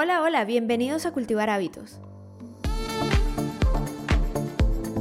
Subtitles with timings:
[0.00, 1.98] Hola, hola, bienvenidos a Cultivar Hábitos.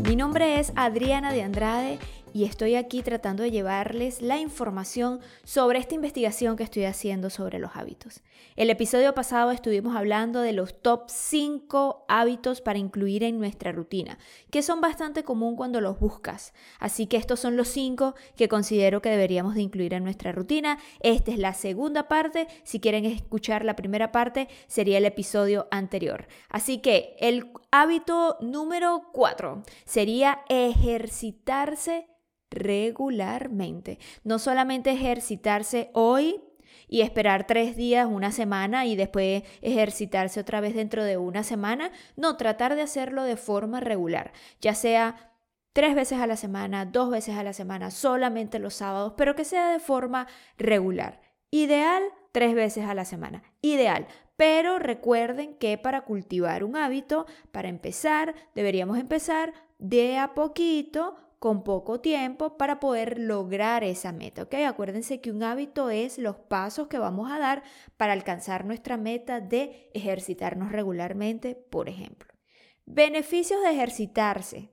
[0.07, 1.99] Mi nombre es Adriana de Andrade
[2.33, 7.59] y estoy aquí tratando de llevarles la información sobre esta investigación que estoy haciendo sobre
[7.59, 8.21] los hábitos.
[8.55, 14.17] El episodio pasado estuvimos hablando de los top 5 hábitos para incluir en nuestra rutina,
[14.51, 16.53] que son bastante común cuando los buscas.
[16.79, 20.79] Así que estos son los 5 que considero que deberíamos de incluir en nuestra rutina.
[20.99, 22.47] Esta es la segunda parte.
[22.63, 26.27] Si quieren escuchar la primera parte, sería el episodio anterior.
[26.49, 32.07] Así que el hábito número 4 sería ejercitarse
[32.49, 33.99] regularmente.
[34.23, 36.41] No solamente ejercitarse hoy
[36.87, 41.91] y esperar tres días, una semana y después ejercitarse otra vez dentro de una semana.
[42.15, 45.33] No, tratar de hacerlo de forma regular, ya sea
[45.73, 49.45] tres veces a la semana, dos veces a la semana, solamente los sábados, pero que
[49.45, 50.27] sea de forma
[50.57, 51.21] regular.
[51.51, 53.43] Ideal, tres veces a la semana.
[53.61, 54.07] Ideal.
[54.37, 61.63] Pero recuerden que para cultivar un hábito, para empezar, deberíamos empezar de a poquito con
[61.63, 64.55] poco tiempo para poder lograr esa meta, ¿ok?
[64.67, 67.63] Acuérdense que un hábito es los pasos que vamos a dar
[67.95, 72.33] para alcanzar nuestra meta de ejercitarnos regularmente, por ejemplo.
[72.85, 74.71] Beneficios de ejercitarse.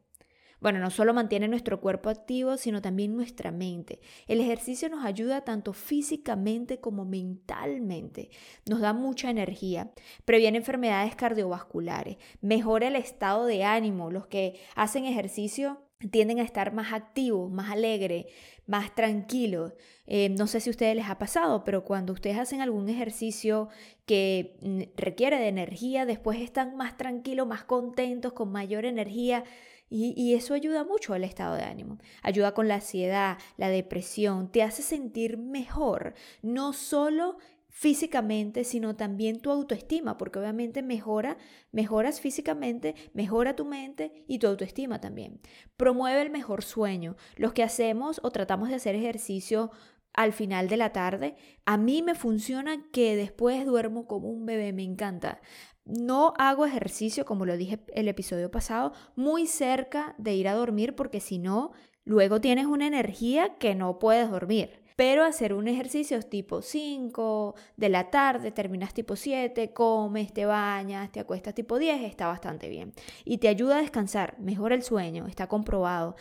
[0.61, 4.01] Bueno, no solo mantiene nuestro cuerpo activo, sino también nuestra mente.
[4.27, 8.31] El ejercicio nos ayuda tanto físicamente como mentalmente.
[8.65, 9.93] Nos da mucha energía,
[10.25, 14.11] previene enfermedades cardiovasculares, mejora el estado de ánimo.
[14.11, 18.27] Los que hacen ejercicio tienden a estar más activos, más alegres,
[18.67, 19.73] más tranquilos.
[20.07, 23.69] Eh, no sé si a ustedes les ha pasado, pero cuando ustedes hacen algún ejercicio
[24.07, 29.45] que mm, requiere de energía, después están más tranquilos, más contentos, con mayor energía.
[29.91, 31.99] Y, y, eso ayuda mucho al estado de ánimo.
[32.23, 36.15] Ayuda con la ansiedad, la depresión, te hace sentir mejor.
[36.43, 37.37] No solo
[37.75, 41.37] físicamente, sino también tu autoestima, porque obviamente mejora,
[41.73, 45.41] mejoras físicamente, mejora tu mente y tu autoestima también.
[45.77, 47.17] Promueve el mejor sueño.
[47.35, 49.73] Los que hacemos o tratamos de hacer ejercicio
[50.13, 51.35] al final de la tarde,
[51.65, 55.41] a mí me funciona que después duermo como un bebé, me encanta.
[55.85, 60.95] No hago ejercicio, como lo dije el episodio pasado, muy cerca de ir a dormir
[60.95, 61.73] porque si no,
[62.05, 64.84] luego tienes una energía que no puedes dormir.
[64.97, 71.11] Pero hacer un ejercicio tipo 5 de la tarde, terminas tipo 7, comes, te bañas,
[71.11, 72.93] te acuestas tipo 10, está bastante bien.
[73.25, 76.15] Y te ayuda a descansar, mejora el sueño, está comprobado.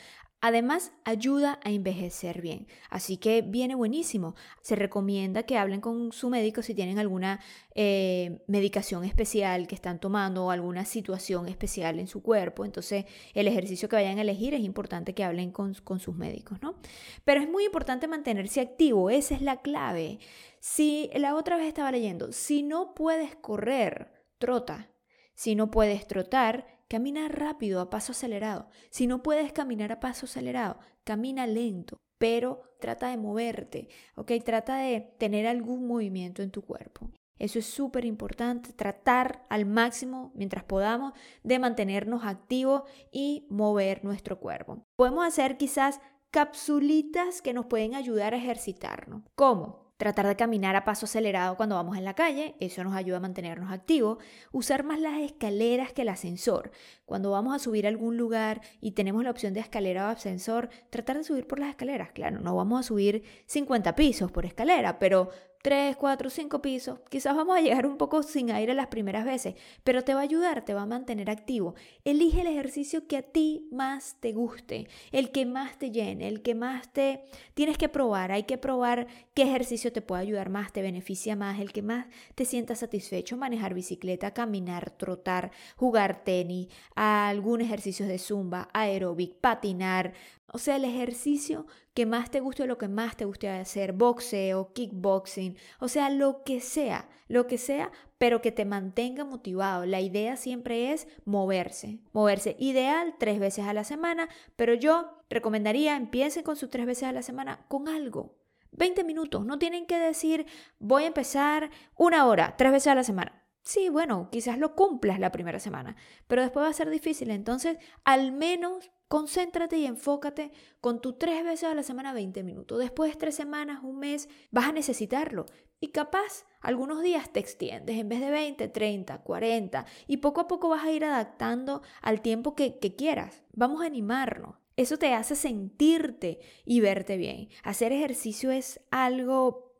[0.46, 2.68] Además, ayuda a envejecer bien.
[2.90, 4.36] Así que viene buenísimo.
[4.62, 7.40] Se recomienda que hablen con su médico si tienen alguna
[7.76, 12.66] eh, medicación especial que están tomando o alguna situación especial en su cuerpo.
[12.66, 16.62] Entonces, el ejercicio que vayan a elegir es importante que hablen con, con sus médicos,
[16.62, 16.75] ¿no?
[17.24, 19.10] Pero es muy importante mantenerse activo.
[19.10, 20.20] Esa es la clave.
[20.60, 24.93] Si la otra vez estaba leyendo, si no puedes correr, trota.
[25.35, 28.67] Si no puedes trotar, Camina rápido, a paso acelerado.
[28.91, 34.31] Si no puedes caminar a paso acelerado, camina lento, pero trata de moverte, ¿ok?
[34.45, 37.09] Trata de tener algún movimiento en tu cuerpo.
[37.39, 44.39] Eso es súper importante, tratar al máximo, mientras podamos, de mantenernos activos y mover nuestro
[44.39, 44.83] cuerpo.
[44.95, 49.23] Podemos hacer quizás capsulitas que nos pueden ayudar a ejercitarnos.
[49.33, 49.82] ¿Cómo?
[49.98, 53.22] Tratar de caminar a paso acelerado cuando vamos en la calle, eso nos ayuda a
[53.22, 54.18] mantenernos activos.
[54.52, 56.72] Usar más las escaleras que el ascensor.
[57.06, 60.70] Cuando vamos a subir a algún lugar y tenemos la opción de escalera o ascensor,
[60.90, 62.12] tratar de subir por las escaleras.
[62.12, 65.30] Claro, no vamos a subir 50 pisos por escalera, pero
[65.63, 67.00] 3, 4, 5 pisos.
[67.09, 70.24] Quizás vamos a llegar un poco sin aire las primeras veces, pero te va a
[70.24, 71.74] ayudar, te va a mantener activo.
[72.03, 76.41] Elige el ejercicio que a ti más te guste, el que más te llene, el
[76.41, 77.24] que más te...
[77.53, 81.62] Tienes que probar, hay que probar qué ejercicio te puede ayudar más, te beneficia más,
[81.62, 88.19] el que más te sienta satisfecho, manejar bicicleta, caminar, trotar, jugar tenis, algún ejercicio de
[88.19, 90.13] zumba, aeróbic, patinar,
[90.53, 91.66] o sea, el ejercicio
[91.96, 96.44] que más te guste lo que más te guste hacer, boxeo, kickboxing, o sea, lo
[96.44, 99.88] que sea, lo que sea, pero que te mantenga motivado.
[99.88, 102.56] La idea siempre es moverse, moverse.
[102.60, 107.13] Ideal tres veces a la semana, pero yo recomendaría empiecen con sus tres veces a
[107.13, 108.38] la semana con algo.
[108.74, 110.45] 20 minutos, no tienen que decir
[110.77, 113.44] voy a empezar una hora, tres veces a la semana.
[113.63, 115.95] Sí, bueno, quizás lo cumplas la primera semana,
[116.27, 117.31] pero después va a ser difícil.
[117.31, 120.51] Entonces, al menos concéntrate y enfócate
[120.81, 122.80] con tu tres veces a la semana 20 minutos.
[122.80, 125.45] Después de tres semanas, un mes, vas a necesitarlo.
[125.80, 129.86] Y capaz, algunos días te extiendes en vez de 20, 30, 40.
[130.07, 133.44] Y poco a poco vas a ir adaptando al tiempo que, que quieras.
[133.51, 134.56] Vamos a animarnos.
[134.77, 137.50] Eso te hace sentirte y verte bien.
[137.62, 139.73] Hacer ejercicio es algo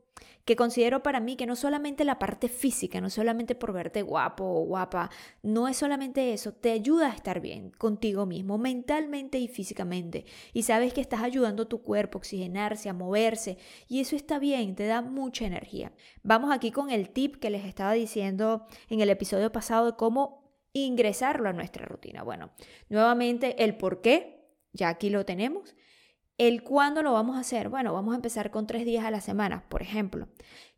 [0.46, 4.44] que considero para mí que no solamente la parte física, no solamente por verte guapo
[4.44, 5.10] o guapa,
[5.42, 10.26] no es solamente eso, te ayuda a estar bien contigo mismo, mentalmente y físicamente.
[10.52, 13.58] Y sabes que estás ayudando a tu cuerpo a oxigenarse, a moverse,
[13.88, 15.94] y eso está bien, te da mucha energía.
[16.24, 20.44] Vamos aquí con el tip que les estaba diciendo en el episodio pasado de cómo
[20.74, 22.24] ingresarlo a nuestra rutina.
[22.24, 22.52] Bueno,
[22.90, 24.44] nuevamente el por qué,
[24.74, 25.76] ya aquí lo tenemos.
[26.38, 27.70] ¿El cuándo lo vamos a hacer?
[27.70, 30.28] Bueno, vamos a empezar con tres días a la semana, por ejemplo.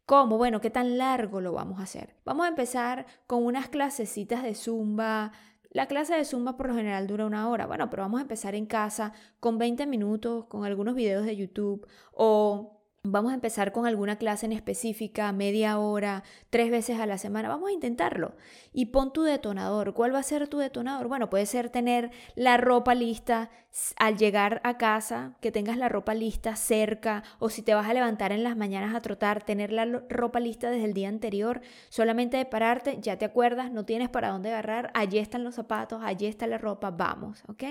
[0.06, 0.38] ¿Cómo?
[0.38, 2.16] Bueno, ¿qué tan largo lo vamos a hacer?
[2.26, 5.32] Vamos a empezar con unas clasecitas de zumba.
[5.72, 7.66] La clase de zumba por lo general dura una hora.
[7.66, 11.88] Bueno, pero vamos a empezar en casa con 20 minutos, con algunos videos de YouTube
[12.12, 12.75] o
[13.08, 17.50] Vamos a empezar con alguna clase en específica, media hora, tres veces a la semana.
[17.50, 18.34] Vamos a intentarlo.
[18.74, 19.94] Y pon tu detonador.
[19.94, 21.08] ¿Cuál va a ser tu detonador?
[21.08, 23.52] Bueno, puede ser tener la ropa lista
[23.98, 27.94] al llegar a casa, que tengas la ropa lista cerca, o si te vas a
[27.94, 31.62] levantar en las mañanas a trotar, tener la ropa lista desde el día anterior.
[31.90, 36.02] Solamente de pararte, ya te acuerdas, no tienes para dónde agarrar, allí están los zapatos,
[36.04, 37.64] allí está la ropa, vamos, ¿ok?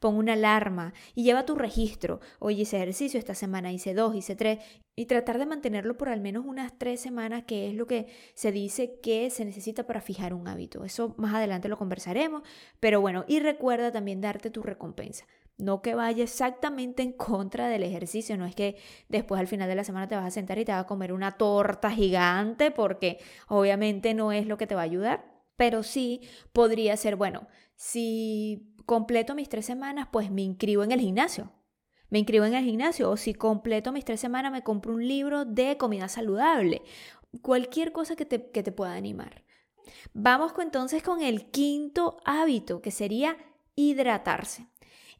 [0.00, 2.20] Pon una alarma y lleva tu registro.
[2.40, 4.58] Oye, hice ejercicio esta semana, hice dos, hice tres
[4.94, 8.52] y tratar de mantenerlo por al menos unas tres semanas, que es lo que se
[8.52, 10.84] dice que se necesita para fijar un hábito.
[10.84, 12.42] Eso más adelante lo conversaremos,
[12.78, 15.26] pero bueno, y recuerda también darte tu recompensa.
[15.58, 18.76] No que vaya exactamente en contra del ejercicio, no es que
[19.08, 21.12] después al final de la semana te vas a sentar y te vas a comer
[21.12, 23.18] una torta gigante, porque
[23.48, 25.24] obviamente no es lo que te va a ayudar,
[25.56, 31.00] pero sí podría ser, bueno, si completo mis tres semanas, pues me inscribo en el
[31.00, 31.52] gimnasio
[32.12, 35.46] me inscribo en el gimnasio o si completo mis tres semanas me compro un libro
[35.46, 36.82] de comida saludable.
[37.40, 39.42] Cualquier cosa que te, que te pueda animar.
[40.12, 43.38] Vamos entonces con el quinto hábito, que sería
[43.76, 44.66] hidratarse.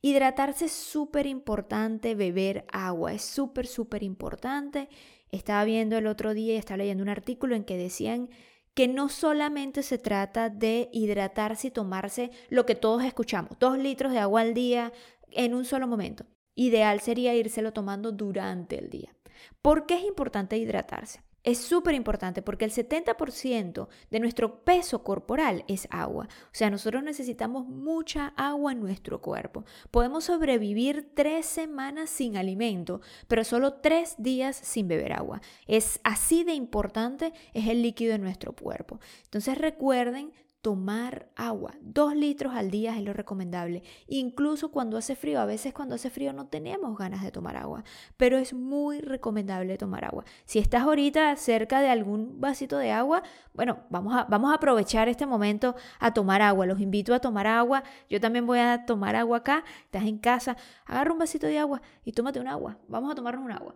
[0.02, 4.90] Hidratarse es súper importante, beber agua es súper, súper importante.
[5.30, 8.28] Estaba viendo el otro día y estaba leyendo un artículo en que decían
[8.74, 14.12] que no solamente se trata de hidratarse y tomarse lo que todos escuchamos, dos litros
[14.12, 14.92] de agua al día
[15.30, 19.14] en un solo momento, Ideal sería írselo tomando durante el día.
[19.60, 21.20] ¿Por qué es importante hidratarse?
[21.44, 26.28] Es súper importante porque el 70% de nuestro peso corporal es agua.
[26.44, 29.64] O sea, nosotros necesitamos mucha agua en nuestro cuerpo.
[29.90, 35.40] Podemos sobrevivir tres semanas sin alimento, pero solo tres días sin beber agua.
[35.66, 39.00] Es así de importante es el líquido en nuestro cuerpo.
[39.24, 41.74] Entonces recuerden tomar agua.
[41.80, 43.82] Dos litros al día es lo recomendable.
[44.06, 47.82] Incluso cuando hace frío, a veces cuando hace frío no tenemos ganas de tomar agua,
[48.16, 50.24] pero es muy recomendable tomar agua.
[50.44, 55.08] Si estás ahorita cerca de algún vasito de agua, bueno, vamos a, vamos a aprovechar
[55.08, 56.64] este momento a tomar agua.
[56.64, 57.82] Los invito a tomar agua.
[58.08, 59.64] Yo también voy a tomar agua acá.
[59.84, 60.56] Estás en casa,
[60.86, 62.78] agarra un vasito de agua y tómate un agua.
[62.86, 63.74] Vamos a tomarnos un agua.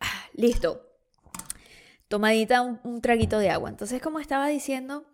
[0.00, 0.89] Ah, listo
[2.10, 3.70] tomadita un, traguito de agua.
[3.70, 5.06] Entonces, como estaba diciendo,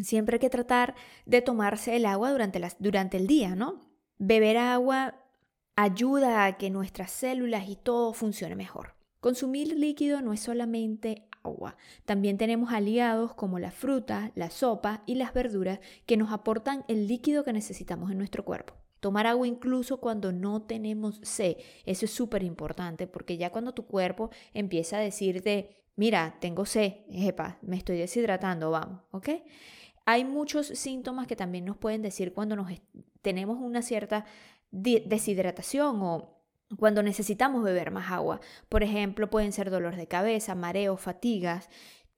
[0.00, 0.94] siempre hay que tratar
[1.26, 3.80] de tomarse el agua durante, las, durante el día, ¿no?
[4.18, 5.16] Beber agua
[5.74, 8.94] ayuda a que nuestras células y todo funcione mejor.
[9.18, 11.76] Consumir líquido no es solamente agua.
[12.04, 17.08] También tenemos aliados como la fruta, la sopa y las verduras que nos aportan el
[17.08, 18.74] líquido que necesitamos en nuestro cuerpo.
[19.00, 23.88] Tomar agua incluso cuando no tenemos sed, eso es súper importante porque ya cuando tu
[23.88, 29.28] cuerpo empieza a decirte mira, tengo sed, epa, me estoy deshidratando, vamos, ¿ok?
[30.04, 32.70] Hay muchos síntomas que también nos pueden decir cuando nos
[33.20, 34.24] tenemos una cierta
[34.70, 36.42] deshidratación o
[36.78, 38.40] cuando necesitamos beber más agua.
[38.68, 41.68] Por ejemplo, pueden ser dolor de cabeza, mareo, fatigas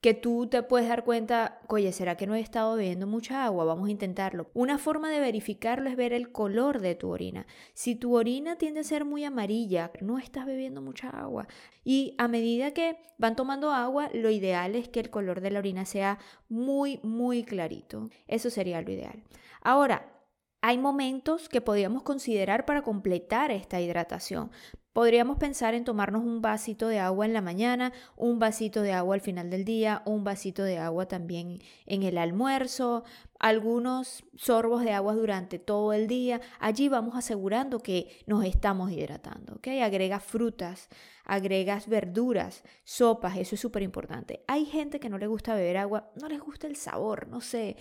[0.05, 3.65] que tú te puedes dar cuenta, oye, ¿será que no he estado bebiendo mucha agua?
[3.65, 4.51] Vamos a intentarlo.
[4.53, 7.47] Una forma de verificarlo es ver el color de tu orina.
[7.73, 11.47] Si tu orina tiende a ser muy amarilla, no estás bebiendo mucha agua.
[11.83, 15.57] Y a medida que van tomando agua, lo ideal es que el color de la
[15.57, 16.19] orina sea
[16.49, 18.11] muy, muy clarito.
[18.27, 19.23] Eso sería lo ideal.
[19.63, 20.21] Ahora,
[20.61, 24.51] hay momentos que podríamos considerar para completar esta hidratación.
[24.95, 29.15] Podríamos pensar en tomarnos un vasito de agua en la mañana, un vasito de agua
[29.15, 33.03] al final del día, un vasito de agua también en el almuerzo,
[33.37, 36.39] algunos sorbos de agua durante todo el día.
[36.61, 39.55] Allí vamos asegurando que nos estamos hidratando.
[39.55, 39.67] ¿ok?
[39.83, 40.87] Agregas frutas,
[41.25, 44.45] agregas verduras, sopas, eso es súper importante.
[44.47, 47.75] Hay gente que no le gusta beber agua, no les gusta el sabor, no sé,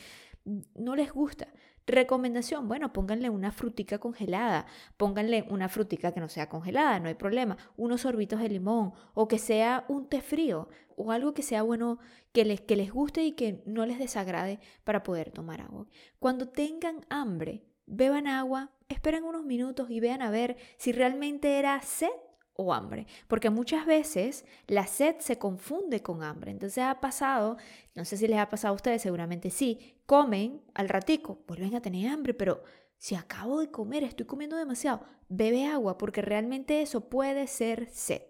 [0.74, 1.46] no les gusta.
[1.86, 7.14] Recomendación, bueno, pónganle una frutica congelada, pónganle una frutica que no sea congelada, no hay
[7.14, 11.62] problema, unos sorbitos de limón o que sea un té frío o algo que sea
[11.62, 11.98] bueno,
[12.32, 15.86] que les, que les guste y que no les desagrade para poder tomar agua.
[16.18, 21.80] Cuando tengan hambre, beban agua, esperen unos minutos y vean a ver si realmente era
[21.82, 22.08] sed
[22.56, 26.50] o hambre, porque muchas veces la sed se confunde con hambre.
[26.50, 27.56] Entonces ha pasado,
[27.94, 31.82] no sé si les ha pasado a ustedes, seguramente sí, comen al ratico, vuelven a
[31.82, 32.62] tener hambre, pero
[32.96, 38.22] si acabo de comer, estoy comiendo demasiado, bebe agua, porque realmente eso puede ser sed.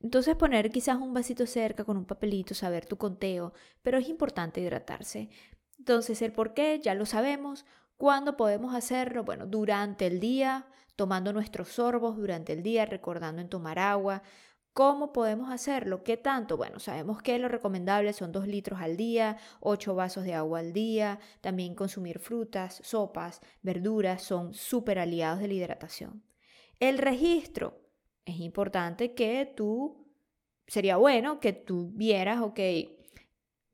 [0.00, 4.60] Entonces poner quizás un vasito cerca con un papelito, saber tu conteo, pero es importante
[4.60, 5.30] hidratarse.
[5.78, 7.64] Entonces el por qué ya lo sabemos.
[7.96, 9.24] ¿Cuándo podemos hacerlo?
[9.24, 14.22] Bueno, durante el día, tomando nuestros sorbos durante el día, recordando en tomar agua.
[14.72, 16.02] ¿Cómo podemos hacerlo?
[16.02, 16.56] ¿Qué tanto?
[16.56, 20.72] Bueno, sabemos que lo recomendable son 2 litros al día, 8 vasos de agua al
[20.72, 26.24] día, también consumir frutas, sopas, verduras son súper aliados de la hidratación.
[26.80, 27.80] El registro.
[28.24, 30.08] Es importante que tú,
[30.66, 32.58] sería bueno que tú vieras, ok,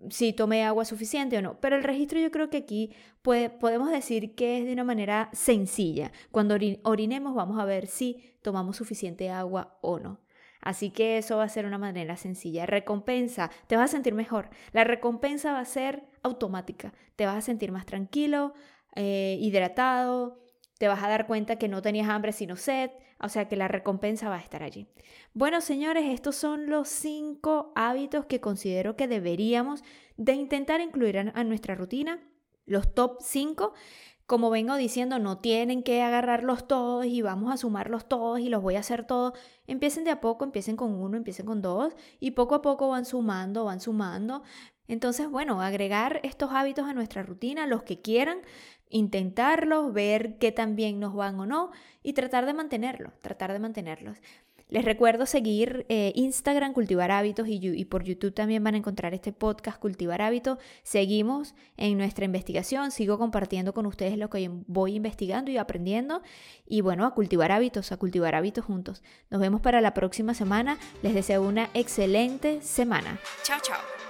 [0.08, 1.60] si tomé agua suficiente o no.
[1.60, 2.92] Pero el registro yo creo que aquí
[3.22, 6.12] podemos decir que es de una manera sencilla.
[6.30, 10.20] Cuando orinemos vamos a ver si tomamos suficiente agua o no.
[10.60, 12.66] Así que eso va a ser una manera sencilla.
[12.66, 14.50] Recompensa, te vas a sentir mejor.
[14.72, 16.92] La recompensa va a ser automática.
[17.16, 18.52] Te vas a sentir más tranquilo,
[18.94, 20.38] eh, hidratado,
[20.78, 22.90] te vas a dar cuenta que no tenías hambre sino sed,
[23.22, 24.86] o sea que la recompensa va a estar allí.
[25.34, 29.82] Bueno, señores, estos son los cinco hábitos que considero que deberíamos
[30.16, 32.20] de intentar incluir a, nuestra rutina,
[32.66, 33.74] los top 5.
[34.26, 38.62] Como vengo diciendo, no tienen que agarrarlos todos y vamos a sumarlos todos y los
[38.62, 39.32] voy a hacer todos.
[39.66, 43.04] Empiecen de a poco, empiecen con uno, empiecen con dos y poco a poco van
[43.04, 44.42] sumando, van sumando.
[44.86, 48.40] Entonces, bueno, agregar estos hábitos a nuestra rutina, los que quieran,
[48.90, 51.70] intentarlos, ver qué tan bien nos van o no
[52.02, 54.18] y tratar de mantenerlos, tratar de mantenerlos.
[54.70, 59.14] Les recuerdo seguir eh, Instagram, Cultivar Hábitos y, y, por YouTube también van a encontrar
[59.14, 60.58] este podcast Cultivar Hábitos.
[60.84, 66.22] Seguimos en nuestra investigación, sigo compartiendo con ustedes lo que voy investigando y aprendiendo.
[66.66, 69.02] Y bueno, a cultivar hábitos, a cultivar hábitos juntos.
[69.28, 70.78] Nos vemos para la próxima semana.
[71.02, 73.18] Les deseo una excelente semana.
[73.42, 74.09] Chao, chao.